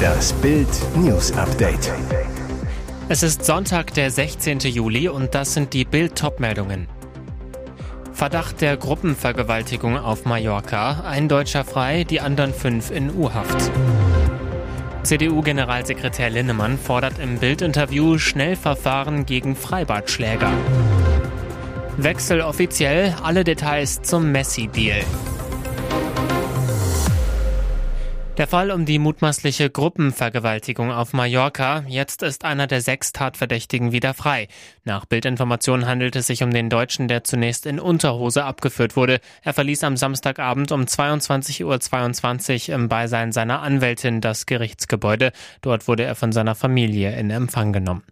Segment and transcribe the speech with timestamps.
[0.00, 1.92] Das Bild News Update.
[3.08, 4.60] Es ist Sonntag, der 16.
[4.60, 6.86] Juli und das sind die Bild Topmeldungen.
[8.12, 13.70] Verdacht der Gruppenvergewaltigung auf Mallorca, ein Deutscher frei, die anderen fünf in U-Haft.
[15.02, 20.52] CDU-Generalsekretär Linnemann fordert im Bildinterview Schnellverfahren gegen Freibadschläger.
[21.96, 25.02] Wechsel offiziell, alle Details zum Messi-Deal.
[28.40, 31.84] Der Fall um die mutmaßliche Gruppenvergewaltigung auf Mallorca.
[31.88, 34.48] Jetzt ist einer der sechs Tatverdächtigen wieder frei.
[34.84, 39.20] Nach Bildinformationen handelt es sich um den Deutschen, der zunächst in Unterhose abgeführt wurde.
[39.42, 45.32] Er verließ am Samstagabend um 22.22 Uhr 22 im Beisein seiner Anwältin das Gerichtsgebäude.
[45.60, 48.04] Dort wurde er von seiner Familie in Empfang genommen.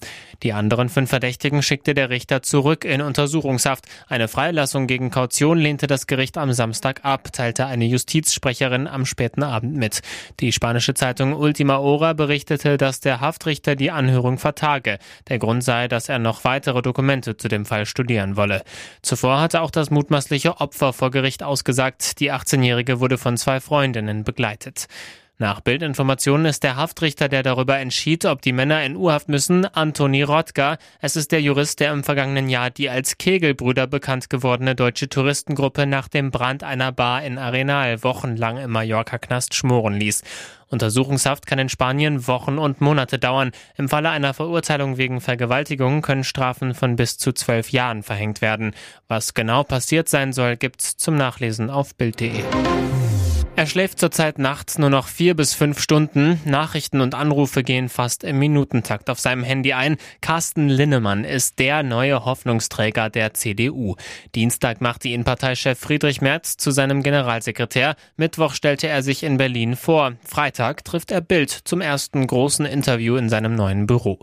[0.42, 3.86] Die anderen fünf Verdächtigen schickte der Richter zurück in Untersuchungshaft.
[4.06, 9.42] Eine Freilassung gegen Kaution lehnte das Gericht am Samstag ab, teilte eine Justizsprecherin am späten
[9.42, 10.02] Abend mit.
[10.41, 14.98] Die spanische Zeitung Ultima Hora berichtete, dass der Haftrichter die Anhörung vertage.
[15.28, 18.62] Der Grund sei, dass er noch weitere Dokumente zu dem Fall studieren wolle.
[19.01, 22.19] Zuvor hatte auch das mutmaßliche Opfer vor Gericht ausgesagt.
[22.19, 24.89] Die 18-Jährige wurde von zwei Freundinnen begleitet.
[25.41, 30.25] Nach Bildinformationen ist der Haftrichter, der darüber entschied, ob die Männer in U-Haft müssen, Antoni
[30.25, 30.78] Rodka.
[31.00, 35.86] Es ist der Jurist, der im vergangenen Jahr die als Kegelbrüder bekannt gewordene deutsche Touristengruppe
[35.86, 40.25] nach dem Brand einer Bar in Arenal wochenlang im Mallorca-Knast schmoren ließ.
[40.70, 43.53] Untersuchungshaft kann in Spanien Wochen und Monate dauern.
[43.77, 48.75] Im Falle einer Verurteilung wegen Vergewaltigung können Strafen von bis zu zwölf Jahren verhängt werden.
[49.06, 52.42] Was genau passiert sein soll, gibt's zum Nachlesen auf Bild.de.
[53.59, 56.41] Er schläft zurzeit nachts nur noch vier bis fünf Stunden.
[56.45, 59.97] Nachrichten und Anrufe gehen fast im Minutentakt auf seinem Handy ein.
[60.20, 63.97] Carsten Linnemann ist der neue Hoffnungsträger der CDU.
[64.37, 67.97] Dienstag machte ihn Parteichef Friedrich Merz zu seinem Generalsekretär.
[68.17, 70.12] Mittwoch stellte er sich in Berlin vor.
[70.25, 74.20] Freitag trifft er Bild zum ersten großen Interview in seinem neuen Büro.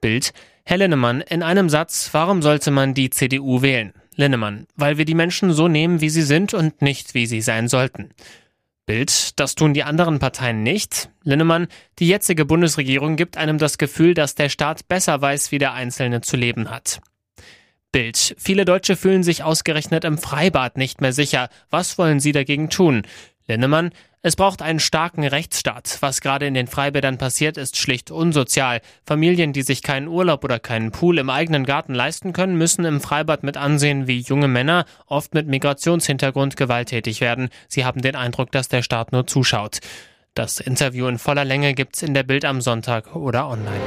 [0.00, 0.32] Bild.
[0.64, 3.92] Herr Linnemann, in einem Satz, warum sollte man die CDU wählen?
[4.16, 7.68] Linnemann, weil wir die Menschen so nehmen, wie sie sind und nicht, wie sie sein
[7.68, 8.10] sollten.
[8.84, 11.10] Bild, das tun die anderen Parteien nicht.
[11.22, 15.72] Linnemann, die jetzige Bundesregierung gibt einem das Gefühl, dass der Staat besser weiß, wie der
[15.72, 17.00] Einzelne zu leben hat.
[17.92, 18.34] Bild.
[18.38, 21.48] Viele Deutsche fühlen sich ausgerechnet im Freibad nicht mehr sicher.
[21.70, 23.02] Was wollen Sie dagegen tun?
[23.46, 23.92] Linnemann,
[24.24, 25.98] es braucht einen starken Rechtsstaat.
[26.00, 28.80] Was gerade in den Freibädern passiert, ist schlicht unsozial.
[29.04, 33.00] Familien, die sich keinen Urlaub oder keinen Pool im eigenen Garten leisten können, müssen im
[33.00, 37.48] Freibad mit ansehen, wie junge Männer, oft mit Migrationshintergrund, gewalttätig werden.
[37.66, 39.80] Sie haben den Eindruck, dass der Staat nur zuschaut.
[40.34, 43.80] Das Interview in voller Länge gibt's in der Bild am Sonntag oder online.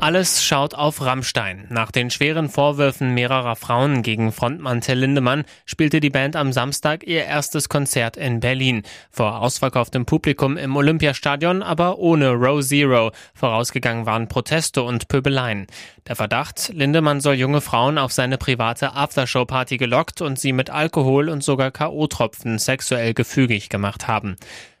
[0.00, 1.66] Alles schaut auf Rammstein.
[1.70, 7.04] Nach den schweren Vorwürfen mehrerer Frauen gegen Frontmann Till Lindemann spielte die Band am Samstag
[7.04, 8.84] ihr erstes Konzert in Berlin.
[9.10, 13.10] Vor ausverkauftem Publikum im Olympiastadion, aber ohne Row Zero.
[13.34, 15.66] Vorausgegangen waren Proteste und Pöbeleien.
[16.06, 21.28] Der Verdacht, Lindemann soll junge Frauen auf seine private Aftershow-Party gelockt und sie mit Alkohol
[21.28, 24.36] und sogar K.O.-Tropfen sexuell gefügig gemacht haben.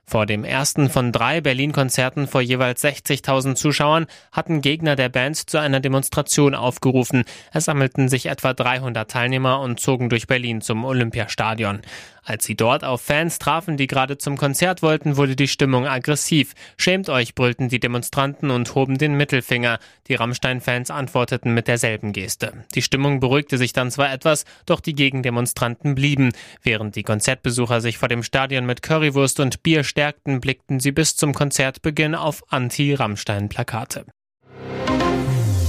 [0.08, 5.58] Vor dem ersten von drei Berlin-Konzerten vor jeweils 60.000 Zuschauern hatten Gegner der Band zu
[5.58, 7.24] einer Demonstration aufgerufen.
[7.52, 11.82] Es sammelten sich etwa 300 Teilnehmer und zogen durch Berlin zum Olympiastadion.
[12.28, 16.52] Als sie dort auf Fans trafen, die gerade zum Konzert wollten, wurde die Stimmung aggressiv.
[16.76, 19.78] Schämt euch, brüllten die Demonstranten und hoben den Mittelfinger.
[20.08, 22.52] Die Rammstein-Fans antworteten mit derselben Geste.
[22.74, 26.32] Die Stimmung beruhigte sich dann zwar etwas, doch die Gegendemonstranten blieben.
[26.62, 31.16] Während die Konzertbesucher sich vor dem Stadion mit Currywurst und Bier stärkten, blickten sie bis
[31.16, 34.04] zum Konzertbeginn auf Anti-Rammstein-Plakate.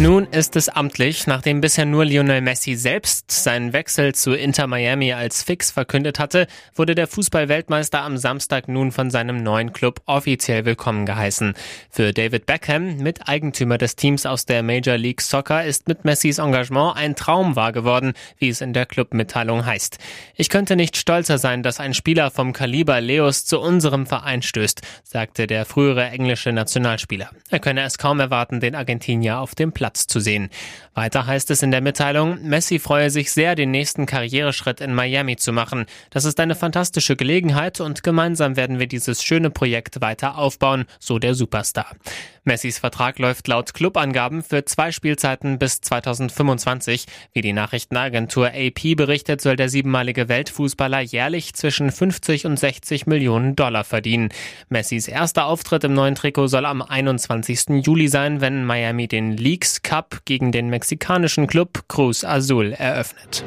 [0.01, 5.11] Nun ist es amtlich, nachdem bisher nur Lionel Messi selbst seinen Wechsel zu Inter Miami
[5.11, 10.63] als fix verkündet hatte, wurde der Fußballweltmeister am Samstag nun von seinem neuen Club offiziell
[10.63, 11.53] willkommen geheißen.
[11.89, 16.95] Für David Beckham, Miteigentümer des Teams aus der Major League Soccer, ist mit Messis Engagement
[16.95, 19.97] ein Traum wahr geworden, wie es in der Clubmitteilung heißt.
[20.37, 24.81] Ich könnte nicht stolzer sein, dass ein Spieler vom Kaliber Leos zu unserem Verein stößt,
[25.03, 27.31] sagte der frühere englische Nationalspieler.
[27.49, 30.49] Er könne es kaum erwarten, den Argentinier auf dem Platz Platz zu sehen.
[30.93, 35.35] Weiter heißt es in der Mitteilung, Messi freue sich sehr, den nächsten Karriereschritt in Miami
[35.35, 35.87] zu machen.
[36.11, 41.17] Das ist eine fantastische Gelegenheit und gemeinsam werden wir dieses schöne Projekt weiter aufbauen, so
[41.17, 41.95] der Superstar.
[42.43, 47.05] Messis Vertrag läuft laut Clubangaben für zwei Spielzeiten bis 2025.
[47.33, 53.55] Wie die Nachrichtenagentur AP berichtet, soll der siebenmalige Weltfußballer jährlich zwischen 50 und 60 Millionen
[53.55, 54.29] Dollar verdienen.
[54.69, 57.85] Messis erster Auftritt im neuen Trikot soll am 21.
[57.85, 63.43] Juli sein, wenn Miami den Leagues Cup gegen den mexikanischen Club Cruz Azul eröffnet.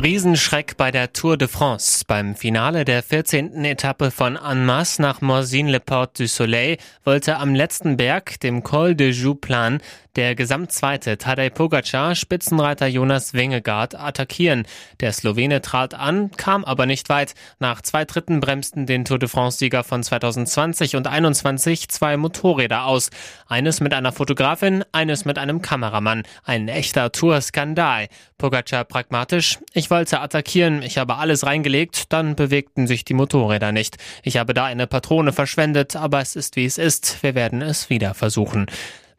[0.00, 2.04] Riesenschreck bei der Tour de France.
[2.06, 3.64] Beim Finale der 14.
[3.64, 9.80] Etappe von Annemasse nach Morzine-le-Port du Soleil wollte am letzten Berg, dem Col de Jouplan,
[10.16, 14.66] der Gesamtzweite Tadej Pogacar Spitzenreiter Jonas Wengegaard attackieren.
[15.00, 17.34] Der Slowene trat an, kam aber nicht weit.
[17.58, 23.08] Nach zwei Dritten bremsten den Tour de France-Sieger von 2020 und 21 zwei Motorräder aus.
[23.46, 26.24] Eines mit einer Fotografin, eines mit einem Kameramann.
[26.44, 28.08] Ein echter Tour-Skandal.
[28.36, 29.60] Pogacar pragmatisch.
[29.72, 33.96] Ich wollte attackieren, ich habe alles reingelegt, dann bewegten sich die Motorräder nicht.
[34.22, 37.22] Ich habe da eine Patrone verschwendet, aber es ist wie es ist.
[37.22, 38.66] Wir werden es wieder versuchen.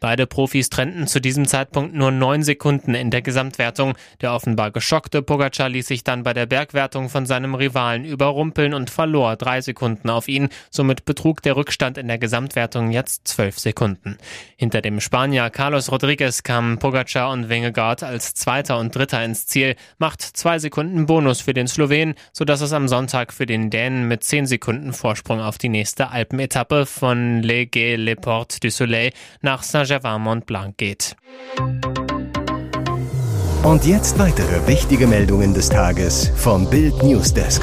[0.04, 3.94] Beide Profis trennten zu diesem Zeitpunkt nur neun Sekunden in der Gesamtwertung.
[4.20, 8.90] Der offenbar geschockte Pogacar ließ sich dann bei der Bergwertung von seinem Rivalen überrumpeln und
[8.90, 10.50] verlor drei Sekunden auf ihn.
[10.70, 14.18] Somit betrug der Rückstand in der Gesamtwertung jetzt zwölf Sekunden.
[14.58, 19.78] Hinter dem Spanier Carlos Rodriguez kamen Pogacar und Wengegaard als Zweiter und Dritter ins Ziel,
[20.00, 24.26] macht zwei Sekunden Bonus für den Slowen, sodass es am Sonntag für den Dänen mit
[24.26, 29.64] zehn Sekunden Vorsprung auf die nächste Alpenetappe von Les Gay Les Portes du Soleil nach
[29.64, 31.16] Saint Gervin Mont Blanc geht.
[33.62, 37.62] Und jetzt weitere wichtige Meldungen des Tages vom Bild Newsdesk.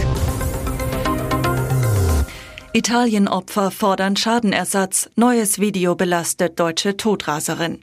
[2.72, 5.10] Italienopfer fordern Schadenersatz.
[5.16, 7.80] Neues Video belastet deutsche Todraserin.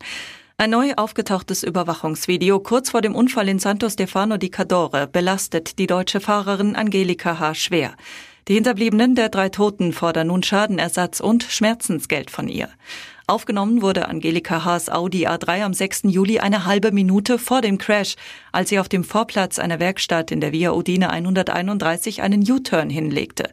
[0.55, 5.87] Ein neu aufgetauchtes Überwachungsvideo kurz vor dem Unfall in Santo Stefano di Cadore belastet die
[5.87, 7.53] deutsche Fahrerin Angelika H.
[7.53, 7.95] schwer.
[8.47, 12.69] Die Hinterbliebenen der drei Toten fordern nun Schadenersatz und Schmerzensgeld von ihr.
[13.27, 16.03] Aufgenommen wurde Angelika Haas Audi A3 am 6.
[16.03, 18.15] Juli eine halbe Minute vor dem Crash,
[18.53, 23.49] als sie auf dem Vorplatz einer Werkstatt in der Via Udine 131 einen U-Turn hinlegte.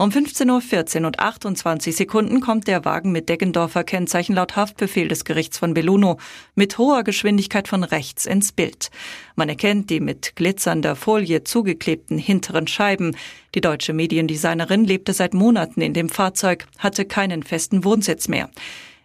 [0.00, 5.24] Um 15.14 Uhr und 28 Sekunden kommt der Wagen mit Deggendorfer Kennzeichen laut Haftbefehl des
[5.24, 6.18] Gerichts von Belluno
[6.54, 8.92] mit hoher Geschwindigkeit von rechts ins Bild.
[9.34, 13.16] Man erkennt die mit glitzernder Folie zugeklebten hinteren Scheiben.
[13.56, 18.50] Die deutsche Mediendesignerin lebte seit Monaten in dem Fahrzeug, hatte keinen festen Wohnsitz mehr.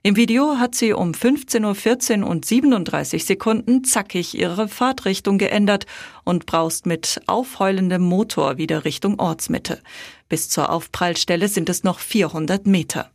[0.05, 5.85] Im Video hat sie um 15.14 Uhr und 37 Sekunden zackig ihre Fahrtrichtung geändert
[6.25, 9.79] und braust mit aufheulendem Motor wieder Richtung Ortsmitte.
[10.27, 13.11] Bis zur Aufprallstelle sind es noch 400 Meter.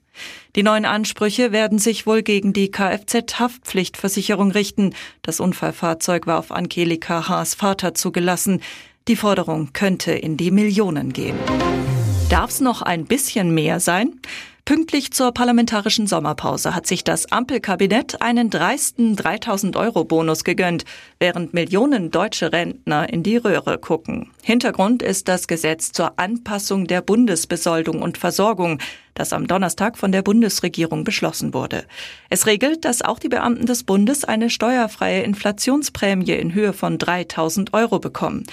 [0.56, 4.94] Die neuen Ansprüche werden sich wohl gegen die Kfz-Haftpflichtversicherung richten.
[5.20, 8.62] Das Unfallfahrzeug war auf Angelika Haas Vater zugelassen.
[9.08, 11.36] Die Forderung könnte in die Millionen gehen.
[12.30, 14.20] Darf's noch ein bisschen mehr sein?
[14.68, 20.84] Pünktlich zur parlamentarischen Sommerpause hat sich das Ampelkabinett einen dreisten 3000 Euro Bonus gegönnt,
[21.18, 24.30] während Millionen deutsche Rentner in die Röhre gucken.
[24.42, 28.78] Hintergrund ist das Gesetz zur Anpassung der Bundesbesoldung und Versorgung,
[29.14, 31.86] das am Donnerstag von der Bundesregierung beschlossen wurde.
[32.28, 37.72] Es regelt, dass auch die Beamten des Bundes eine steuerfreie Inflationsprämie in Höhe von 3000
[37.72, 38.44] Euro bekommen.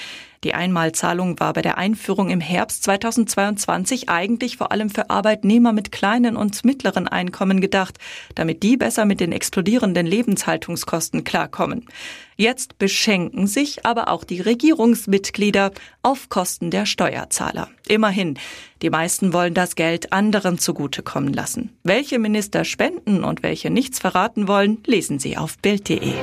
[0.45, 5.91] Die Einmalzahlung war bei der Einführung im Herbst 2022 eigentlich vor allem für Arbeitnehmer mit
[5.91, 7.97] kleinen und mittleren Einkommen gedacht,
[8.35, 11.87] damit die besser mit den explodierenden Lebenshaltungskosten klarkommen.
[12.35, 15.71] Jetzt beschenken sich aber auch die Regierungsmitglieder
[16.03, 17.69] auf Kosten der Steuerzahler.
[17.87, 18.37] Immerhin,
[18.83, 21.75] die meisten wollen das Geld anderen zugutekommen lassen.
[21.81, 26.13] Welche Minister spenden und welche nichts verraten wollen, lesen Sie auf Bild.de.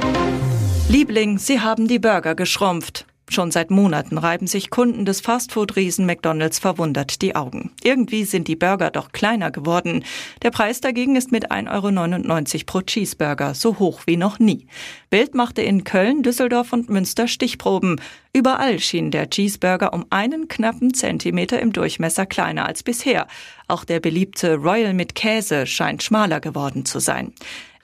[0.89, 3.05] Liebling, Sie haben die Burger geschrumpft.
[3.33, 7.71] Schon seit Monaten reiben sich Kunden des Fastfood-Riesen McDonalds verwundert die Augen.
[7.83, 10.05] Irgendwie sind die Burger doch kleiner geworden.
[10.43, 14.67] Der Preis dagegen ist mit 1,99 Euro pro Cheeseburger so hoch wie noch nie.
[15.09, 18.03] Bild machte in Köln, Düsseldorf und Münster Stichproben.
[18.35, 23.27] Überall schien der Cheeseburger um einen knappen Zentimeter im Durchmesser kleiner als bisher.
[23.67, 27.33] Auch der beliebte Royal mit Käse scheint schmaler geworden zu sein.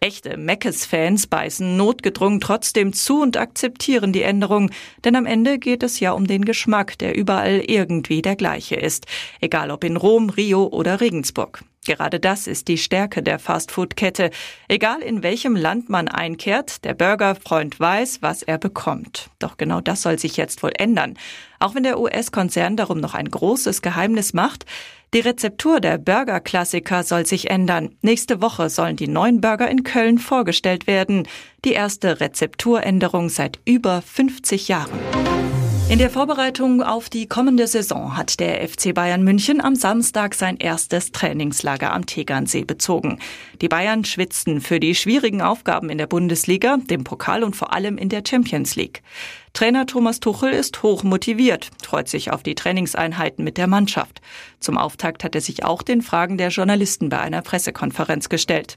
[0.01, 4.71] Echte Meckes-Fans beißen notgedrungen trotzdem zu und akzeptieren die Änderung,
[5.05, 9.07] denn am Ende geht es ja um den Geschmack, der überall irgendwie der gleiche ist,
[9.41, 11.65] egal ob in Rom, Rio oder Regensburg.
[11.85, 14.31] Gerade das ist die Stärke der Fastfood-Kette.
[14.69, 19.31] Egal in welchem Land man einkehrt, der Burgerfreund weiß, was er bekommt.
[19.39, 21.17] Doch genau das soll sich jetzt wohl ändern.
[21.61, 24.67] Auch wenn der US-Konzern darum noch ein großes Geheimnis macht,
[25.15, 27.95] die Rezeptur der Burger-Klassiker soll sich ändern.
[28.03, 31.27] Nächste Woche sollen die neuen Burger in Köln vorgestellt werden.
[31.65, 34.99] Die erste Rezepturänderung seit über 50 Jahren.
[35.89, 40.59] In der Vorbereitung auf die kommende Saison hat der FC Bayern München am Samstag sein
[40.59, 43.19] erstes Trainingslager am Tegernsee bezogen.
[43.63, 47.97] Die Bayern schwitzten für die schwierigen Aufgaben in der Bundesliga, dem Pokal und vor allem
[47.97, 49.03] in der Champions League.
[49.53, 54.21] Trainer Thomas Tuchel ist hoch motiviert, freut sich auf die Trainingseinheiten mit der Mannschaft.
[54.61, 58.77] Zum Auftakt hat er sich auch den Fragen der Journalisten bei einer Pressekonferenz gestellt.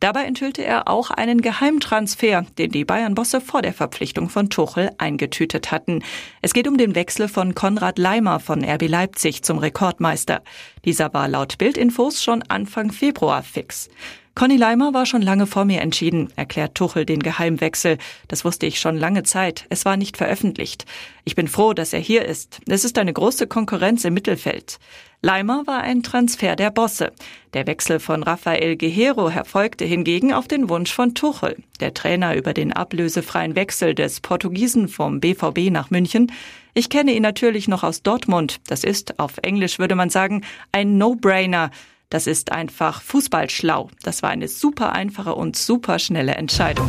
[0.00, 5.72] Dabei enthüllte er auch einen Geheimtransfer, den die Bayern-Bosse vor der Verpflichtung von Tuchel eingetütet
[5.72, 6.04] hatten.
[6.40, 10.42] Es geht um den Wechsel von Konrad Leimer von RB Leipzig zum Rekordmeister.
[10.84, 13.88] Dieser war laut Bildinfos schon Anfang Februar fix.
[14.38, 17.98] Conny Leimer war schon lange vor mir entschieden, erklärt Tuchel den Geheimwechsel.
[18.28, 19.66] Das wusste ich schon lange Zeit.
[19.68, 20.84] Es war nicht veröffentlicht.
[21.24, 22.60] Ich bin froh, dass er hier ist.
[22.68, 24.78] Es ist eine große Konkurrenz im Mittelfeld.
[25.22, 27.10] Leimer war ein Transfer der Bosse.
[27.52, 31.56] Der Wechsel von Rafael Guerrero erfolgte hingegen auf den Wunsch von Tuchel.
[31.80, 36.30] Der Trainer über den ablösefreien Wechsel des Portugiesen vom BVB nach München.
[36.74, 38.60] Ich kenne ihn natürlich noch aus Dortmund.
[38.68, 41.72] Das ist, auf Englisch würde man sagen, ein No-Brainer.
[42.10, 43.90] Das ist einfach Fußballschlau.
[44.02, 46.88] Das war eine super einfache und super schnelle Entscheidung.